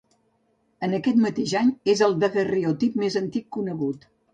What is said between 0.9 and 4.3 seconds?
aquest mateix any, és el daguerreotip més antic conegut.